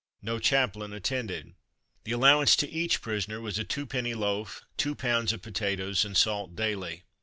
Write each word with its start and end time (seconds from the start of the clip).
No 0.23 0.39
chaplain 0.39 0.93
attended. 0.93 1.53
The 2.05 2.11
allowance 2.13 2.55
to 2.55 2.67
each 2.71 3.03
prisoner 3.03 3.39
was 3.39 3.59
a 3.59 3.63
two 3.63 3.85
penny 3.85 4.15
loaf, 4.15 4.63
two 4.75 4.95
pounds 4.95 5.31
of 5.31 5.43
potatoes, 5.43 6.03
and 6.03 6.17
salt 6.17 6.55
daily. 6.55 7.03